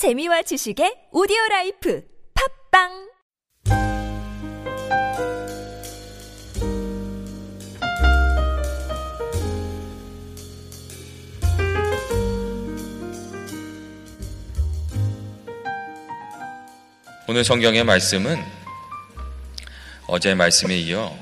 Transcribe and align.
재미와 0.00 0.40
지식의 0.40 1.12
오디오 1.12 1.36
라이프 1.50 2.02
팟빵! 2.72 3.10
오늘 17.28 17.44
성경의 17.44 17.84
말씀은 17.84 18.42
어제 20.06 20.34
말씀에 20.34 20.78
이어 20.78 21.14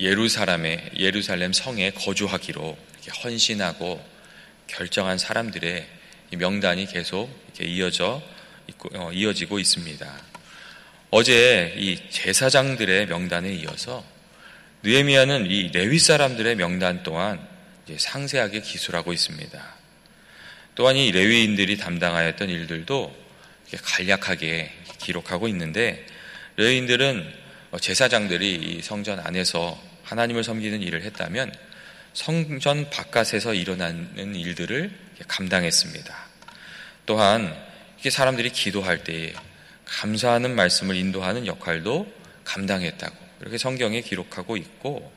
예루살렘의 0.00 0.90
예루살렘 0.96 1.52
성에 1.52 1.92
거주하기로 1.92 2.76
헌신하고 3.22 4.04
결정한 4.66 5.18
사람들의 5.18 5.86
명단이 6.36 6.86
계속 6.86 7.30
이어져 7.64 8.22
있고, 8.68 8.90
어, 8.94 9.12
이어지고 9.12 9.58
있습니다. 9.58 10.06
어제 11.10 11.74
이 11.76 11.98
제사장들의 12.10 13.06
명단에 13.06 13.52
이어서 13.54 14.04
느헤미야는 14.82 15.50
이 15.50 15.70
레위 15.72 15.98
사람들의 15.98 16.56
명단 16.56 17.02
또한 17.02 17.46
상세하게 17.94 18.62
기술하고 18.62 19.12
있습니다. 19.12 19.74
또한 20.74 20.96
이 20.96 21.12
레위인들이 21.12 21.76
담당하였던 21.76 22.48
일들도 22.48 23.14
간략하게 23.82 24.72
기록하고 24.98 25.48
있는데 25.48 26.04
레위인들은 26.56 27.30
제사장들이 27.80 28.80
성전 28.82 29.20
안에서 29.20 29.78
하나님을 30.04 30.44
섬기는 30.44 30.82
일을 30.82 31.02
했다면 31.02 31.52
성전 32.14 32.90
바깥에서 32.90 33.54
일어나는 33.54 34.34
일들을 34.34 34.90
감당했습니다. 35.28 36.31
또한 37.06 37.54
이게 37.98 38.10
사람들이 38.10 38.50
기도할 38.50 39.04
때에 39.04 39.32
감사하는 39.84 40.54
말씀을 40.54 40.96
인도하는 40.96 41.46
역할도 41.46 42.12
감당했다고 42.44 43.16
이렇게 43.40 43.58
성경에 43.58 44.00
기록하고 44.00 44.56
있고 44.56 45.12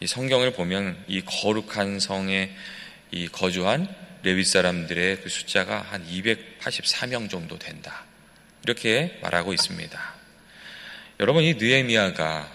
이 0.00 0.06
성경을 0.06 0.52
보면 0.52 0.96
이 1.08 1.22
거룩한 1.22 2.00
성에 2.00 2.54
이 3.10 3.28
거주한 3.28 3.88
레위 4.22 4.44
사람들의 4.44 5.20
그 5.22 5.28
숫자가 5.28 5.80
한 5.80 6.06
284명 6.06 7.28
정도 7.28 7.58
된다. 7.58 8.04
이렇게 8.64 9.18
말하고 9.22 9.52
있습니다. 9.52 10.14
여러분 11.20 11.42
이 11.42 11.54
느헤미야가 11.54 12.50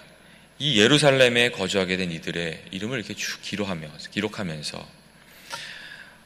이 0.59 0.79
예루살렘에 0.79 1.51
거주하게 1.51 1.97
된 1.97 2.11
이들의 2.11 2.63
이름을 2.71 2.97
이렇게 2.97 3.13
쭉 3.13 3.41
기록하면서 3.41 4.09
기록하면서 4.09 4.87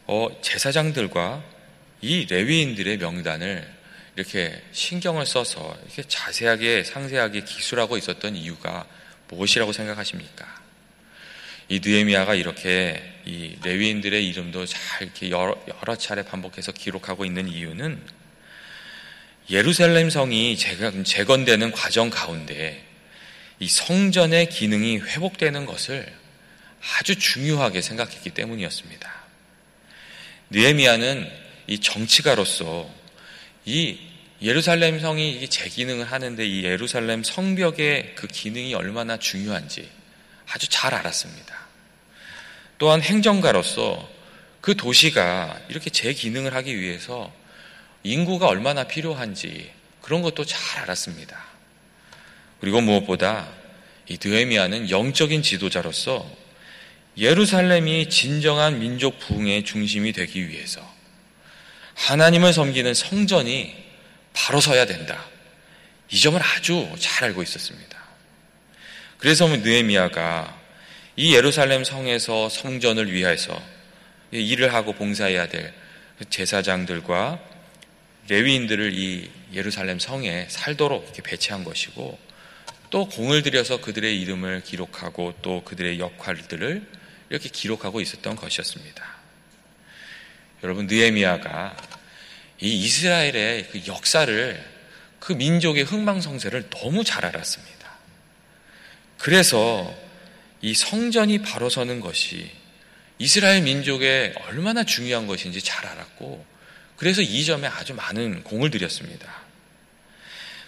어, 0.07 0.27
제사장들과 0.41 1.43
이 2.01 2.25
레위인들의 2.29 2.97
명단을 2.97 3.81
이렇게 4.15 4.61
신경을 4.71 5.25
써서 5.25 5.77
이렇게 5.85 6.03
자세하게 6.07 6.83
상세하게 6.83 7.43
기술하고 7.43 7.97
있었던 7.97 8.35
이유가 8.35 8.85
무엇이라고 9.29 9.71
생각하십니까? 9.71 10.61
이 11.69 11.79
느헤미야가 11.81 12.35
이렇게 12.35 13.01
이 13.25 13.55
레위인들의 13.63 14.27
이름도 14.27 14.65
잘 14.65 15.03
이렇게 15.03 15.29
여러, 15.29 15.57
여러 15.67 15.95
차례 15.95 16.23
반복해서 16.23 16.73
기록하고 16.73 17.23
있는 17.23 17.47
이유는 17.47 18.01
예루살렘 19.49 20.09
성이 20.09 20.57
재건되는 20.57 21.71
과정 21.71 22.09
가운데 22.09 22.85
이 23.59 23.67
성전의 23.67 24.49
기능이 24.49 24.97
회복되는 24.97 25.65
것을 25.65 26.11
아주 26.81 27.17
중요하게 27.17 27.81
생각했기 27.81 28.31
때문이었습니다. 28.31 29.21
느헤미야는 30.49 31.40
이 31.71 31.79
정치가로서 31.79 32.85
이 33.63 33.97
예루살렘 34.41 34.99
성이 34.99 35.47
재기능을 35.47 36.11
하는데 36.11 36.45
이 36.45 36.65
예루살렘 36.65 37.23
성벽의 37.23 38.15
그 38.15 38.27
기능이 38.27 38.73
얼마나 38.73 39.15
중요한지 39.15 39.89
아주 40.51 40.67
잘 40.67 40.93
알았습니다. 40.93 41.55
또한 42.77 43.01
행정가로서 43.01 44.09
그 44.59 44.75
도시가 44.75 45.61
이렇게 45.69 45.89
재기능을 45.89 46.53
하기 46.55 46.77
위해서 46.77 47.31
인구가 48.03 48.47
얼마나 48.47 48.83
필요한지 48.83 49.71
그런 50.01 50.21
것도 50.21 50.43
잘 50.43 50.83
알았습니다. 50.83 51.41
그리고 52.59 52.81
무엇보다 52.81 53.47
이 54.09 54.17
드헤미아는 54.17 54.89
영적인 54.89 55.41
지도자로서 55.41 56.29
예루살렘이 57.17 58.09
진정한 58.09 58.79
민족 58.79 59.19
부흥의 59.19 59.63
중심이 59.63 60.11
되기 60.11 60.49
위해서 60.49 61.00
하나님을 61.95 62.53
섬기는 62.53 62.93
성전이 62.93 63.75
바로 64.33 64.59
서야 64.59 64.85
된다. 64.85 65.25
이 66.09 66.19
점을 66.19 66.39
아주 66.41 66.89
잘 66.99 67.25
알고 67.29 67.43
있었습니다. 67.43 68.01
그래서 69.17 69.47
느헤미야가 69.47 70.59
이 71.15 71.35
예루살렘 71.35 71.83
성에서 71.83 72.49
성전을 72.49 73.11
위해서 73.11 73.61
일을 74.31 74.73
하고 74.73 74.93
봉사해야 74.93 75.47
될 75.47 75.73
제사장들과 76.29 77.39
레위인들을 78.29 78.93
이 78.93 79.29
예루살렘 79.53 79.99
성에 79.99 80.47
살도록 80.49 81.03
이렇게 81.03 81.21
배치한 81.21 81.63
것이고 81.63 82.17
또 82.89 83.07
공을 83.07 83.41
들여서 83.41 83.81
그들의 83.81 84.19
이름을 84.21 84.61
기록하고 84.63 85.33
또 85.41 85.63
그들의 85.63 85.99
역할들을 85.99 86.87
이렇게 87.29 87.49
기록하고 87.49 88.01
있었던 88.01 88.35
것이었습니다. 88.35 89.20
여러분 90.63 90.87
느헤미야가 90.87 91.75
이 92.61 92.83
이스라엘의 92.83 93.69
그 93.71 93.81
역사를 93.87 94.71
그 95.19 95.33
민족의 95.33 95.83
흥망성쇠를 95.83 96.69
너무 96.69 97.03
잘 97.03 97.25
알았습니다. 97.25 97.91
그래서 99.17 99.93
이 100.61 100.73
성전이 100.73 101.41
바로 101.41 101.69
서는 101.69 101.99
것이 101.99 102.49
이스라엘 103.17 103.61
민족에 103.61 104.33
얼마나 104.47 104.83
중요한 104.83 105.27
것인지 105.27 105.61
잘 105.61 105.85
알았고 105.85 106.45
그래서 106.97 107.21
이 107.21 107.43
점에 107.45 107.67
아주 107.67 107.93
많은 107.93 108.43
공을 108.43 108.69
들였습니다. 108.69 109.41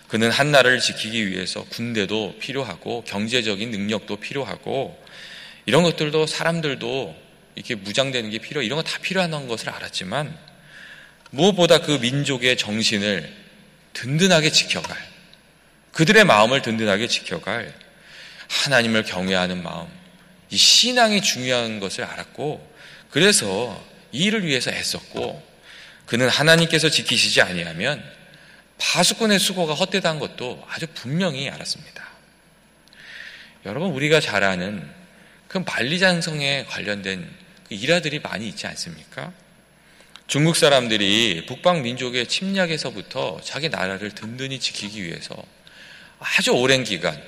그는 0.07 0.29
한나라를 0.29 0.79
지키기 0.79 1.29
위해서 1.29 1.63
군대도 1.65 2.37
필요하고 2.39 3.03
경제적인 3.03 3.71
능력도 3.71 4.17
필요하고 4.17 5.03
이런 5.65 5.83
것들도 5.83 6.27
사람들도 6.27 7.22
이렇게 7.55 7.75
무장되는 7.75 8.29
게 8.29 8.39
필요, 8.39 8.61
이런 8.61 8.77
거 8.77 8.83
다 8.83 8.97
필요한 8.99 9.47
것을 9.47 9.69
알았지만 9.69 10.35
무엇보다 11.31 11.79
그 11.79 11.91
민족의 11.93 12.57
정신을 12.57 13.33
든든하게 13.93 14.51
지켜갈, 14.51 14.97
그들의 15.91 16.23
마음을 16.25 16.61
든든하게 16.61 17.07
지켜갈 17.07 17.73
하나님을 18.49 19.03
경외하는 19.03 19.63
마음, 19.63 19.87
이 20.49 20.57
신앙이 20.57 21.21
중요한 21.21 21.79
것을 21.79 22.03
알았고, 22.03 22.73
그래서 23.09 23.83
이 24.11 24.25
일을 24.25 24.45
위해서 24.45 24.71
애썼고, 24.71 25.53
그는 26.05 26.29
하나님께서 26.29 26.89
지키시지 26.89 27.41
아니하면 27.41 28.03
파수꾼의 28.77 29.39
수고가 29.39 29.73
헛되다는 29.73 30.19
것도 30.19 30.63
아주 30.69 30.85
분명히 30.93 31.49
알았습니다. 31.49 32.07
여러분, 33.65 33.91
우리가 33.91 34.19
잘 34.19 34.43
아는 34.43 34.87
그 35.47 35.59
만리장성에 35.59 36.65
관련된 36.65 37.23
그 37.23 37.42
일화들이 37.73 38.19
많이 38.19 38.47
있지 38.47 38.67
않습니까? 38.67 39.33
중국 40.27 40.55
사람들이 40.55 41.45
북방 41.47 41.81
민족의 41.81 42.27
침략에서부터 42.27 43.39
자기 43.43 43.69
나라를 43.69 44.11
든든히 44.11 44.59
지키기 44.59 45.03
위해서 45.03 45.35
아주 46.19 46.51
오랜 46.51 46.83
기간 46.83 47.21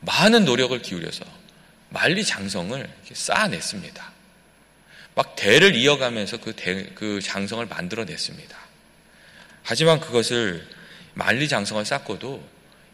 많은 0.00 0.44
노력을 0.44 0.80
기울여서 0.80 1.24
만리장성을 1.90 2.88
쌓아냈습니다. 3.12 4.12
막 5.14 5.34
대를 5.34 5.74
이어가면서 5.74 6.36
그, 6.36 6.54
대, 6.54 6.84
그 6.94 7.20
장성을 7.20 7.66
만들어냈습니다. 7.66 8.56
하지만 9.64 9.98
그것을 9.98 10.66
만리장성을 11.14 11.84
쌓고도 11.84 12.46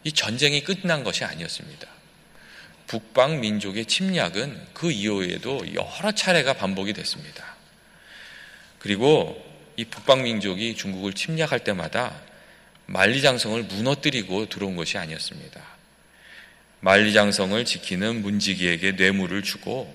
이 0.03 0.11
전쟁이 0.11 0.63
끝난 0.63 1.03
것이 1.03 1.23
아니었습니다. 1.23 1.87
북방 2.95 3.41
민족의 3.41 3.87
침략은 3.87 4.67
그 4.73 4.89
이후에도 4.89 5.61
여러 5.73 6.13
차례가 6.13 6.53
반복이 6.53 6.93
됐습니다. 6.93 7.43
그리고 8.79 9.43
이 9.75 9.83
북방 9.83 10.23
민족이 10.23 10.75
중국을 10.75 11.11
침략할 11.11 11.65
때마다 11.65 12.21
만리장성을 12.85 13.63
무너뜨리고 13.63 14.47
들어온 14.47 14.77
것이 14.77 14.97
아니었습니다. 14.97 15.61
만리장성을 16.79 17.65
지키는 17.65 18.21
문지기에게 18.21 18.93
뇌물을 18.93 19.43
주고 19.43 19.93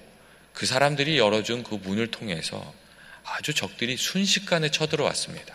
그 0.53 0.67
사람들이 0.67 1.17
열어준 1.17 1.63
그 1.63 1.77
문을 1.77 2.09
통해서 2.09 2.75
아주 3.25 3.55
적들이 3.55 3.97
순식간에 3.97 4.71
쳐들어왔습니다. 4.71 5.55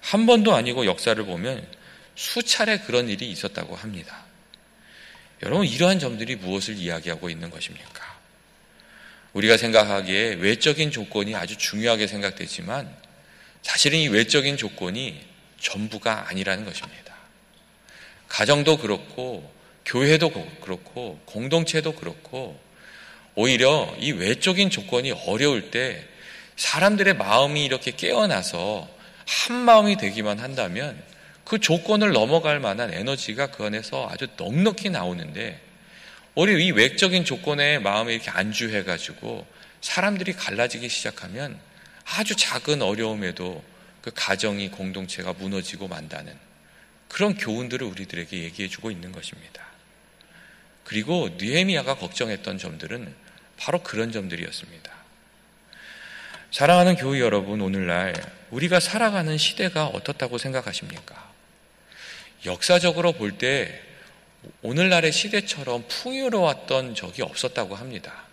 한 0.00 0.24
번도 0.24 0.54
아니고 0.54 0.86
역사를 0.86 1.22
보면 1.22 1.66
수차례 2.14 2.78
그런 2.78 3.10
일이 3.10 3.30
있었다고 3.30 3.76
합니다. 3.76 4.31
여러분, 5.42 5.66
이러한 5.66 5.98
점들이 5.98 6.36
무엇을 6.36 6.76
이야기하고 6.76 7.28
있는 7.28 7.50
것입니까? 7.50 8.12
우리가 9.32 9.56
생각하기에 9.56 10.34
외적인 10.34 10.90
조건이 10.90 11.34
아주 11.34 11.56
중요하게 11.56 12.06
생각되지만 12.06 12.94
사실은 13.62 13.98
이 13.98 14.08
외적인 14.08 14.56
조건이 14.56 15.20
전부가 15.58 16.28
아니라는 16.28 16.64
것입니다. 16.64 17.14
가정도 18.28 18.76
그렇고 18.78 19.52
교회도 19.84 20.30
그렇고 20.60 21.20
공동체도 21.24 21.94
그렇고 21.94 22.60
오히려 23.34 23.94
이 23.98 24.12
외적인 24.12 24.70
조건이 24.70 25.12
어려울 25.12 25.70
때 25.70 26.06
사람들의 26.56 27.14
마음이 27.14 27.64
이렇게 27.64 27.90
깨어나서 27.90 28.88
한 29.26 29.56
마음이 29.56 29.96
되기만 29.96 30.38
한다면 30.38 31.02
그 31.52 31.60
조건을 31.60 32.12
넘어갈 32.12 32.60
만한 32.60 32.94
에너지가 32.94 33.48
그 33.48 33.66
안에서 33.66 34.08
아주 34.10 34.26
넉넉히 34.38 34.88
나오는데 34.88 35.60
오히려 36.34 36.58
이 36.58 36.70
외적인 36.70 37.26
조건에 37.26 37.78
마음에 37.78 38.14
이렇게 38.14 38.30
안주해가지고 38.30 39.46
사람들이 39.82 40.32
갈라지기 40.32 40.88
시작하면 40.88 41.60
아주 42.06 42.34
작은 42.36 42.80
어려움에도 42.80 43.62
그 44.00 44.10
가정이 44.14 44.70
공동체가 44.70 45.34
무너지고 45.34 45.88
만다는 45.88 46.34
그런 47.08 47.36
교훈들을 47.36 47.86
우리들에게 47.86 48.44
얘기해 48.44 48.70
주고 48.70 48.90
있는 48.90 49.12
것입니다. 49.12 49.62
그리고 50.84 51.28
느헤미야가 51.38 51.96
걱정했던 51.96 52.56
점들은 52.56 53.14
바로 53.58 53.82
그런 53.82 54.10
점들이었습니다. 54.10 54.90
사랑하는 56.50 56.96
교회 56.96 57.20
여러분, 57.20 57.60
오늘날 57.60 58.14
우리가 58.50 58.80
살아가는 58.80 59.36
시대가 59.36 59.84
어떻다고 59.88 60.38
생각하십니까? 60.38 61.31
역사적으로 62.44 63.12
볼 63.12 63.38
때 63.38 63.80
오늘날의 64.62 65.12
시대처럼 65.12 65.84
풍요로웠던 65.88 66.94
적이 66.94 67.22
없었다고 67.22 67.76
합니다. 67.76 68.24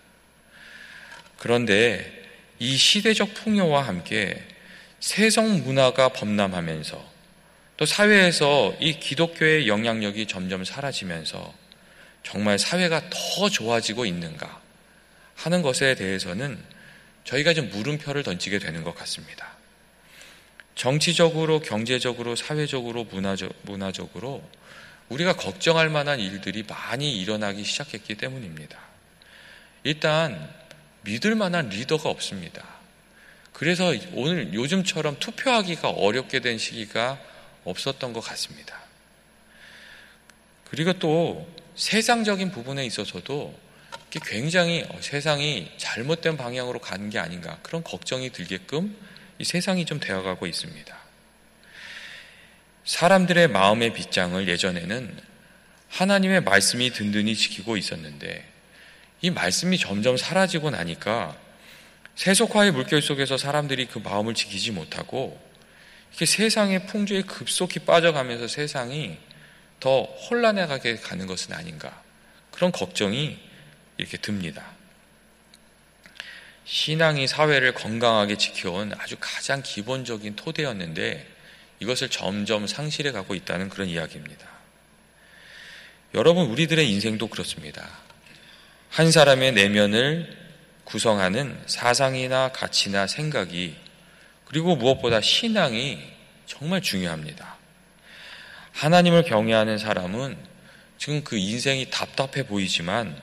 그런데 1.38 2.20
이 2.58 2.76
시대적 2.76 3.34
풍요와 3.34 3.82
함께 3.86 4.42
세성 4.98 5.62
문화가 5.62 6.10
범람하면서 6.10 7.10
또 7.76 7.86
사회에서 7.86 8.76
이 8.80 8.98
기독교의 8.98 9.66
영향력이 9.68 10.26
점점 10.26 10.64
사라지면서 10.64 11.54
정말 12.22 12.58
사회가 12.58 13.08
더 13.08 13.48
좋아지고 13.48 14.04
있는가 14.04 14.60
하는 15.36 15.62
것에 15.62 15.94
대해서는 15.94 16.58
저희가 17.24 17.54
좀 17.54 17.70
물음표를 17.70 18.22
던지게 18.22 18.58
되는 18.58 18.84
것 18.84 18.94
같습니다. 18.96 19.59
정치적으로, 20.80 21.60
경제적으로, 21.60 22.34
사회적으로, 22.36 23.04
문화적, 23.04 23.54
문화적으로 23.64 24.42
우리가 25.10 25.36
걱정할 25.36 25.90
만한 25.90 26.18
일들이 26.18 26.62
많이 26.62 27.20
일어나기 27.20 27.64
시작했기 27.64 28.14
때문입니다. 28.14 28.78
일단 29.84 30.50
믿을 31.02 31.34
만한 31.34 31.68
리더가 31.68 32.08
없습니다. 32.08 32.64
그래서 33.52 33.92
오늘 34.14 34.54
요즘처럼 34.54 35.18
투표하기가 35.18 35.90
어렵게 35.90 36.40
된 36.40 36.56
시기가 36.56 37.20
없었던 37.64 38.14
것 38.14 38.20
같습니다. 38.20 38.80
그리고 40.70 40.94
또 40.94 41.46
세상적인 41.76 42.52
부분에 42.52 42.86
있어서도 42.86 43.54
굉장히 44.24 44.86
어, 44.88 44.96
세상이 45.02 45.72
잘못된 45.76 46.38
방향으로 46.38 46.78
가는 46.78 47.10
게 47.10 47.18
아닌가 47.18 47.58
그런 47.62 47.84
걱정이 47.84 48.30
들게끔 48.30 48.96
이 49.40 49.44
세상이 49.44 49.86
좀 49.86 49.98
되어가고 49.98 50.46
있습니다. 50.46 50.98
사람들의 52.84 53.48
마음의 53.48 53.94
빗장을 53.94 54.46
예전에는 54.46 55.18
하나님의 55.88 56.42
말씀이 56.42 56.90
든든히 56.90 57.34
지키고 57.34 57.78
있었는데 57.78 58.46
이 59.22 59.30
말씀이 59.30 59.78
점점 59.78 60.18
사라지고 60.18 60.68
나니까 60.68 61.38
세속화의 62.16 62.72
물결 62.72 63.00
속에서 63.00 63.38
사람들이 63.38 63.86
그 63.86 63.98
마음을 63.98 64.34
지키지 64.34 64.72
못하고 64.72 65.40
이렇게 66.10 66.26
세상의 66.26 66.86
풍조에 66.86 67.22
급속히 67.22 67.78
빠져가면서 67.80 68.46
세상이 68.46 69.16
더 69.80 70.02
혼란해가게 70.02 70.96
가는 70.96 71.26
것은 71.26 71.54
아닌가 71.54 72.02
그런 72.50 72.72
걱정이 72.72 73.38
이렇게 73.96 74.18
듭니다. 74.18 74.79
신앙이 76.72 77.26
사회를 77.26 77.74
건강하게 77.74 78.36
지켜온 78.36 78.92
아주 78.96 79.16
가장 79.18 79.60
기본적인 79.60 80.36
토대였는데 80.36 81.26
이것을 81.80 82.08
점점 82.10 82.68
상실해 82.68 83.10
가고 83.10 83.34
있다는 83.34 83.68
그런 83.68 83.88
이야기입니다. 83.88 84.46
여러분, 86.14 86.46
우리들의 86.46 86.88
인생도 86.88 87.26
그렇습니다. 87.26 87.88
한 88.88 89.10
사람의 89.10 89.50
내면을 89.50 90.38
구성하는 90.84 91.60
사상이나 91.66 92.52
가치나 92.52 93.08
생각이 93.08 93.74
그리고 94.44 94.76
무엇보다 94.76 95.20
신앙이 95.20 95.98
정말 96.46 96.82
중요합니다. 96.82 97.56
하나님을 98.74 99.24
경외하는 99.24 99.76
사람은 99.76 100.36
지금 100.98 101.24
그 101.24 101.36
인생이 101.36 101.90
답답해 101.90 102.46
보이지만 102.46 103.20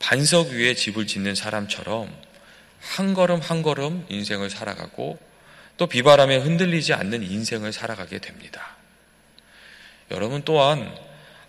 반석 0.00 0.48
위에 0.48 0.74
집을 0.74 1.06
짓는 1.06 1.36
사람처럼 1.36 2.33
한 2.84 3.14
걸음 3.14 3.40
한 3.40 3.62
걸음 3.62 4.06
인생을 4.08 4.50
살아가고 4.50 5.18
또 5.76 5.86
비바람에 5.86 6.36
흔들리지 6.36 6.92
않는 6.92 7.22
인생을 7.22 7.72
살아가게 7.72 8.18
됩니다. 8.18 8.76
여러분 10.10 10.42
또한 10.44 10.94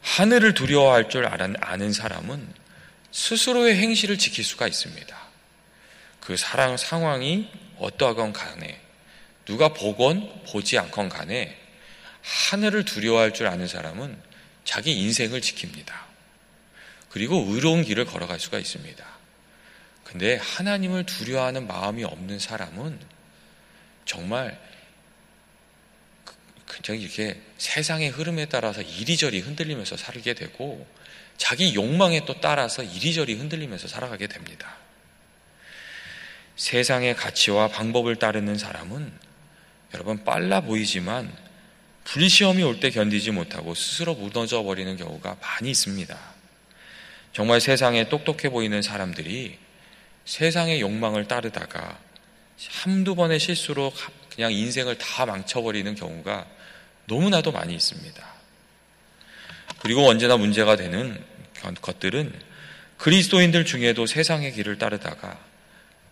하늘을 0.02 0.54
두려워할 0.54 1.10
줄 1.10 1.28
아는 1.28 1.94
사람은 1.94 2.48
스스로의 3.12 3.76
행실을 3.76 4.18
지킬 4.18 4.44
수가 4.44 4.68
있습니다. 4.68 5.16
그 6.22 6.38
사랑 6.38 6.78
상황이 6.78 7.50
어떠하건 7.78 8.34
간에 8.34 8.80
누가 9.46 9.70
보건 9.70 10.44
보지 10.52 10.80
않건 10.80 11.10
간에 11.10 11.56
하늘을 12.22 12.86
두려워할 12.86 13.34
줄 13.34 13.48
아는 13.48 13.68
사람은 13.68 14.18
자기 14.64 15.00
인생을 15.00 15.42
지킵니다. 15.42 15.94
그리고 17.10 17.46
의로운 17.50 17.84
길을 17.84 18.06
걸어갈 18.06 18.40
수가 18.40 18.58
있습니다. 18.58 19.15
근데 20.06 20.38
하나님을 20.38 21.06
두려워하는 21.06 21.68
마음이 21.68 22.04
없는 22.06 22.40
사람은 22.40 23.00
정말 24.06 24.58
굉장히 26.68 27.02
이렇게 27.02 27.42
세상의 27.58 28.10
흐름에 28.10 28.46
따라서 28.46 28.82
이리저리 28.82 29.40
흔들리면서 29.40 29.98
살게 29.98 30.36
되고 30.36 30.88
자기 31.38 31.74
욕망에 31.74 32.24
또 32.26 32.40
따라서 32.40 32.84
이리저리 32.84 33.34
흔들리면서 33.34 33.88
살아가게 33.88 34.28
됩니다. 34.28 34.78
세상의 36.56 37.16
가치와 37.16 37.68
방법을 37.70 38.16
따르는 38.16 38.58
사람은 38.58 39.12
여러분 39.94 40.24
빨라 40.24 40.62
보이지만 40.62 41.36
불시험이 42.06 42.64
올 42.64 42.80
때 42.80 42.92
견디지 42.92 43.32
못하고 43.32 43.74
스스로 43.74 44.14
무너져 44.14 44.64
버리는 44.64 44.96
경우가 44.96 45.38
많이 45.42 45.72
있습니다. 45.72 46.18
정말 47.34 47.60
세상에 47.60 48.08
똑똑해 48.08 48.50
보이는 48.50 48.82
사람들이 48.82 49.65
세상의 50.26 50.82
욕망을 50.82 51.28
따르다가 51.28 52.00
한두 52.84 53.16
번의 53.16 53.40
실수로 53.40 53.94
그냥 54.34 54.52
인생을 54.52 54.98
다 54.98 55.26
망쳐버리는 55.26 55.94
경우가 55.96 56.46
너무나도 57.06 57.52
많이 57.52 57.74
있습니다. 57.76 58.36
그리고 59.80 60.08
언제나 60.08 60.36
문제가 60.38 60.76
되는 60.76 61.24
것들은 61.82 62.34
그리스도인들 62.98 63.66
중에도 63.66 64.06
세상의 64.06 64.54
길을 64.54 64.78
따르다가 64.78 65.40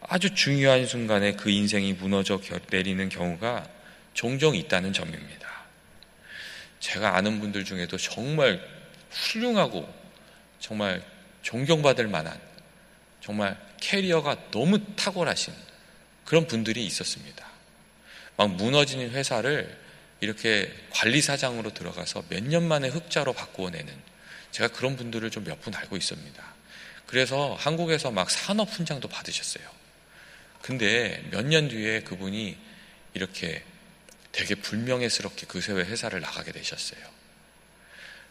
아주 0.01 0.36
중요한 0.36 0.86
순간에 0.86 1.34
그 1.34 1.50
인생이 1.50 1.93
무너져 1.93 2.39
내리는 2.70 3.10
경우가 3.10 3.67
종종 4.13 4.55
있다는 4.55 4.93
점입니다. 4.93 5.50
제가 6.79 7.15
아는 7.15 7.39
분들 7.39 7.63
중에도 7.63 7.98
정말 7.98 8.62
훌륭하고 9.10 9.91
정말 10.60 11.01
존경받을 11.41 12.08
만한 12.08 12.39
정말 13.22 13.58
캐리어가 13.84 14.50
너무 14.52 14.96
탁월하신 14.96 15.54
그런 16.24 16.48
분들이 16.48 16.86
있었습니다. 16.86 17.46
막 18.38 18.50
무너지는 18.56 19.12
회사를 19.12 19.78
이렇게 20.22 20.74
관리사장으로 20.92 21.74
들어가서 21.74 22.24
몇 22.30 22.44
년 22.44 22.63
만에 22.63 22.88
흑자로 22.88 23.34
바꾸어내는 23.34 23.94
제가 24.52 24.70
그런 24.74 24.96
분들을 24.96 25.30
좀 25.32 25.44
몇 25.44 25.60
분 25.60 25.75
알고 25.75 25.98
있습니다. 25.98 26.54
그래서 27.08 27.56
한국에서 27.60 28.10
막 28.12 28.32
산업 28.32 28.70
훈장도 28.70 29.10
받으셨어요. 29.10 29.68
근데 30.62 31.22
몇 31.32 31.46
년 31.46 31.68
뒤에 31.68 32.02
그분이 32.02 32.58
이렇게 33.16 33.63
되게 34.32 34.56
불명예스럽게 34.56 35.46
그 35.48 35.60
회사를 35.60 36.22
나가게 36.22 36.54
되셨어요. 36.54 37.02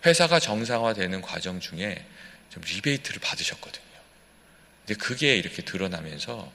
회사가 0.07 0.41
정상화되는 0.41 1.21
과정 1.21 1.61
중에 1.61 2.05
좀 2.51 2.63
리베이트를 2.67 3.21
받으셨거든요. 3.21 3.92
근데 4.87 4.99
그게 4.99 5.37
이렇게 5.37 5.63
드러나면서 5.63 6.53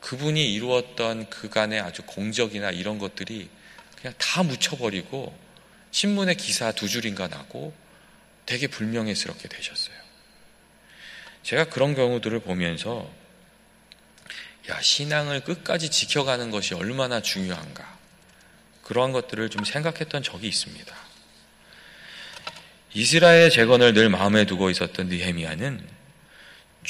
그분이 0.00 0.52
이루었던 0.54 1.30
그간의 1.30 1.80
아주 1.80 2.02
공적이나 2.02 2.70
이런 2.70 2.98
것들이 2.98 3.48
그냥 3.96 4.14
다 4.18 4.42
묻혀버리고 4.42 5.36
신문에 5.90 6.34
기사 6.34 6.72
두 6.72 6.88
줄인가 6.88 7.28
나고 7.28 7.74
되게 8.46 8.66
불명예스럽게 8.66 9.48
되셨어요. 9.48 9.96
제가 11.42 11.64
그런 11.64 11.94
경우들을 11.94 12.40
보면서 12.40 13.10
야, 14.68 14.80
신앙을 14.80 15.40
끝까지 15.40 15.90
지켜가는 15.90 16.50
것이 16.50 16.74
얼마나 16.74 17.20
중요한가. 17.20 17.98
그러한 18.84 19.12
것들을 19.12 19.48
좀 19.50 19.64
생각했던 19.64 20.22
적이 20.22 20.48
있습니다. 20.48 20.94
이스라엘 22.92 23.50
재건을 23.50 23.94
늘 23.94 24.08
마음에 24.08 24.44
두고 24.44 24.68
있었던 24.70 25.08
느헤미야는 25.08 25.99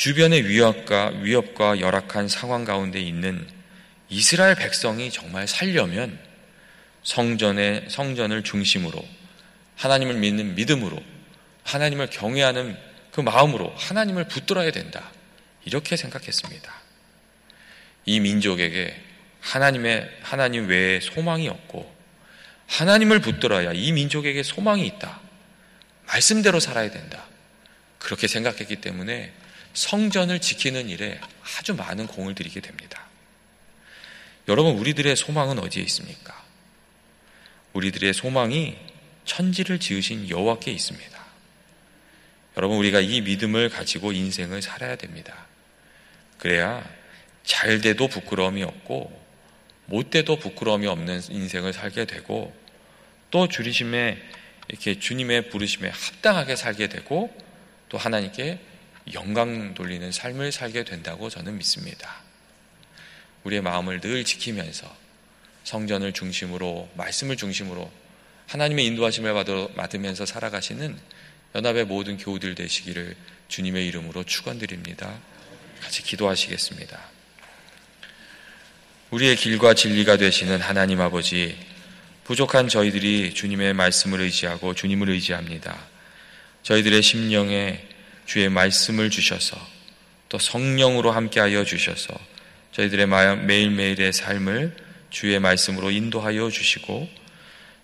주변의 0.00 0.49
위협과 0.49 1.12
위협과 1.21 1.80
열악한 1.80 2.28
상황 2.28 2.64
가운데 2.64 2.99
있는 2.99 3.47
이스라엘 4.09 4.54
백성이 4.54 5.11
정말 5.11 5.47
살려면 5.47 6.19
성전의 7.02 7.85
성전을 7.90 8.42
중심으로 8.42 9.07
하나님을 9.76 10.14
믿는 10.14 10.54
믿음으로 10.54 10.99
하나님을 11.64 12.09
경외하는 12.09 12.78
그 13.12 13.21
마음으로 13.21 13.75
하나님을 13.76 14.26
붙들어야 14.26 14.71
된다. 14.71 15.11
이렇게 15.66 15.97
생각했습니다. 15.99 16.73
이 18.07 18.21
민족에게 18.21 18.99
하나님의 19.42 20.11
하나님 20.23 20.69
외에 20.69 21.00
소망이 21.00 21.47
없고 21.47 21.95
하나님을 22.69 23.21
붙들어야 23.21 23.75
이 23.75 23.92
민족에게 23.92 24.45
소망이 24.45 24.87
있다. 24.87 25.21
말씀대로 26.07 26.59
살아야 26.59 26.90
된다. 26.90 27.26
그렇게 27.99 28.28
생각했기 28.28 28.76
때문에 28.76 29.35
성전을 29.73 30.41
지키는 30.41 30.89
일에 30.89 31.21
아주 31.59 31.75
많은 31.75 32.07
공을 32.07 32.35
들이게 32.35 32.61
됩니다. 32.61 33.07
여러분, 34.49 34.77
우리들의 34.79 35.15
소망은 35.17 35.59
어디에 35.59 35.83
있습니까? 35.85 36.43
우리들의 37.73 38.12
소망이 38.15 38.77
천지를 39.25 39.79
지으신 39.79 40.29
여호와께 40.29 40.73
있습니다. 40.73 41.21
여러분, 42.57 42.79
우리가 42.79 43.00
이 43.00 43.21
믿음을 43.21 43.69
가지고 43.69 44.12
인생을 44.12 44.61
살아야 44.61 44.97
됩니다. 44.97 45.47
그래야 46.39 46.85
잘 47.45 47.81
돼도 47.81 48.09
부끄러움이 48.09 48.62
없고, 48.65 49.21
못 49.87 50.11
돼도 50.11 50.39
부끄러움이 50.39 50.87
없는 50.87 51.21
인생을 51.31 51.73
살게 51.73 52.07
되고, 52.07 52.53
또 53.31 53.47
주리심에, 53.47 54.19
이렇게 54.69 54.99
주님의 54.99 55.50
부르심에 55.50 55.91
합당하게 55.91 56.57
살게 56.57 56.89
되고, 56.89 57.33
또 57.89 57.99
하나님께 57.99 58.59
영광 59.12 59.75
돌리는 59.75 60.12
삶을 60.12 60.52
살게 60.52 60.85
된다고 60.85 61.29
저는 61.29 61.59
믿습니다. 61.59 62.23
우리의 63.45 63.62
마음을 63.62 64.00
늘 64.00 64.25
지키면서 64.25 64.95
성전을 65.64 66.12
중심으로, 66.12 66.90
말씀을 66.95 67.37
중심으로 67.37 67.90
하나님의 68.47 68.87
인도하심을 68.87 69.33
받으면서 69.76 70.26
살아가시는 70.26 70.99
연합의 71.55 71.85
모든 71.87 72.17
교우들 72.17 72.55
되시기를 72.55 73.17
주님의 73.49 73.87
이름으로 73.88 74.25
축원드립니다. 74.25 75.19
같이 75.81 76.02
기도하시겠습니다. 76.02 77.00
우리의 79.11 79.37
길과 79.37 79.75
진리가 79.75 80.17
되시는 80.17 80.61
하나님 80.61 81.00
아버지, 81.00 81.57
부족한 82.25 82.69
저희들이 82.69 83.35
주님의 83.35 83.75
말씀을 83.75 84.21
의지하고 84.21 84.75
주님을 84.75 85.11
의지합니다. 85.11 85.76
저희들의 86.62 87.02
심령에 87.02 87.89
주의 88.31 88.49
말씀을 88.49 89.11
주셔서 89.11 89.57
또 90.29 90.39
성령으로 90.39 91.11
함께하여 91.11 91.65
주셔서 91.65 92.15
저희들의 92.71 93.09
매일매일의 93.09 94.13
삶을 94.13 94.77
주의 95.11 95.41
말씀으로 95.41 95.91
인도하여 95.91 96.49
주시고 96.49 97.09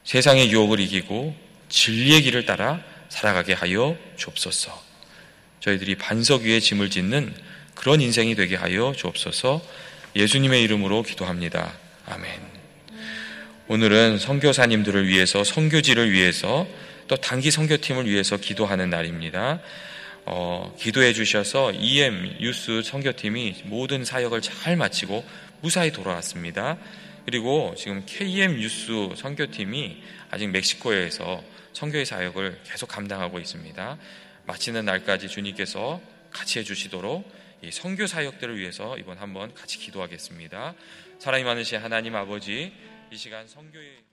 세상의 0.04 0.52
유혹을 0.52 0.78
이기고 0.78 1.34
진리의 1.68 2.22
길을 2.22 2.46
따라 2.46 2.80
살아가게 3.08 3.54
하여 3.54 3.98
주옵소서. 4.16 4.84
저희들이 5.58 5.96
반석 5.96 6.42
위에 6.42 6.60
짐을 6.60 6.90
짓는 6.90 7.34
그런 7.74 8.00
인생이 8.00 8.36
되게 8.36 8.54
하여 8.54 8.94
주옵소서. 8.96 9.60
예수님의 10.14 10.62
이름으로 10.62 11.02
기도합니다. 11.02 11.72
아멘. 12.06 12.30
오늘은 13.66 14.20
선교사님들을 14.20 15.08
위해서 15.08 15.42
선교지를 15.42 16.12
위해서 16.12 16.68
또 17.08 17.16
단기 17.16 17.50
선교팀을 17.50 18.08
위해서 18.08 18.36
기도하는 18.36 18.90
날입니다. 18.90 19.58
어, 20.28 20.74
기도해 20.76 21.12
주셔서 21.12 21.70
EM 21.72 22.38
유스 22.40 22.82
선교팀이 22.82 23.62
모든 23.66 24.04
사역을 24.04 24.40
잘 24.40 24.76
마치고 24.76 25.24
무사히 25.62 25.92
돌아왔습니다. 25.92 26.78
그리고 27.24 27.74
지금 27.76 28.02
KM 28.06 28.60
유스 28.60 29.14
선교팀이 29.16 30.02
아직 30.30 30.48
멕시코에서 30.48 31.42
선교의 31.72 32.06
사역을 32.06 32.60
계속 32.64 32.88
감당하고 32.88 33.38
있습니다. 33.38 33.98
마치는 34.46 34.84
날까지 34.84 35.28
주님께서 35.28 36.00
같이 36.30 36.58
해주시도록 36.58 37.30
이 37.62 37.70
선교 37.70 38.06
사역들을 38.06 38.58
위해서 38.58 38.98
이번 38.98 39.18
한번 39.18 39.54
같이 39.54 39.78
기도하겠습니다. 39.78 40.74
사랑이 41.20 41.44
많으신 41.44 41.78
하나님 41.78 42.16
아버지 42.16 42.72
이 43.12 43.16
시간 43.16 43.46
선교의 43.46 44.05